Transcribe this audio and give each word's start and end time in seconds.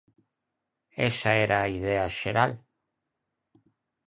Esa 1.09 1.31
era 1.45 1.57
a 1.61 1.71
idea 1.77 2.13
xeral. 2.19 2.51